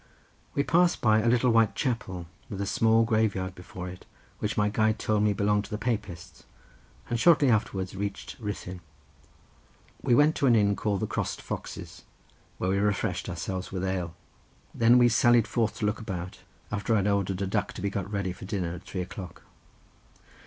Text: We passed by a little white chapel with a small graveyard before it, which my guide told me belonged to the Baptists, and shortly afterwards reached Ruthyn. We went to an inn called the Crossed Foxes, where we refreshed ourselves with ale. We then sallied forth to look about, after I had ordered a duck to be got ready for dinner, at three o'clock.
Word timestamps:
We 0.55 0.63
passed 0.63 0.99
by 0.99 1.19
a 1.21 1.27
little 1.27 1.51
white 1.51 1.75
chapel 1.75 2.25
with 2.49 2.59
a 2.59 2.65
small 2.65 3.03
graveyard 3.03 3.53
before 3.53 3.87
it, 3.87 4.07
which 4.39 4.57
my 4.57 4.67
guide 4.67 4.97
told 4.97 5.21
me 5.21 5.31
belonged 5.31 5.65
to 5.65 5.69
the 5.69 5.77
Baptists, 5.77 6.43
and 7.07 7.19
shortly 7.19 7.51
afterwards 7.51 7.95
reached 7.95 8.35
Ruthyn. 8.39 8.81
We 10.01 10.15
went 10.15 10.33
to 10.37 10.47
an 10.47 10.55
inn 10.55 10.75
called 10.75 11.01
the 11.01 11.05
Crossed 11.05 11.39
Foxes, 11.39 12.01
where 12.57 12.71
we 12.71 12.79
refreshed 12.79 13.29
ourselves 13.29 13.71
with 13.71 13.83
ale. 13.83 14.15
We 14.73 14.79
then 14.79 15.07
sallied 15.07 15.45
forth 15.47 15.77
to 15.77 15.85
look 15.85 15.99
about, 15.99 16.39
after 16.71 16.95
I 16.95 17.05
had 17.05 17.07
ordered 17.07 17.39
a 17.39 17.45
duck 17.45 17.71
to 17.73 17.81
be 17.83 17.91
got 17.91 18.09
ready 18.11 18.33
for 18.33 18.45
dinner, 18.45 18.73
at 18.73 18.83
three 18.85 19.01
o'clock. 19.01 19.43